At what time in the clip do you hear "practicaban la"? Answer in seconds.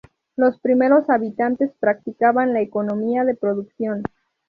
1.79-2.61